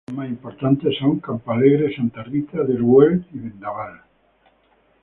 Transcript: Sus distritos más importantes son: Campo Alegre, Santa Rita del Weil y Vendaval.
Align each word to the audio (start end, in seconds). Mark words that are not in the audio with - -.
Sus 0.07 0.15
distritos 0.15 0.25
más 0.25 0.29
importantes 0.35 0.97
son: 0.97 1.19
Campo 1.19 1.51
Alegre, 1.51 1.95
Santa 1.95 2.23
Rita 2.23 2.63
del 2.63 2.81
Weil 2.81 3.23
y 3.35 3.37
Vendaval. 3.37 4.01